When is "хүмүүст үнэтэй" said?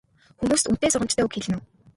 0.39-0.91